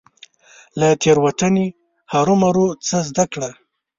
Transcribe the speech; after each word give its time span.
له 0.79 0.87
تيروتني 1.01 1.67
هرمروه 2.13 2.69
څه 2.87 2.97
زده 3.09 3.25
کړه. 3.33 3.49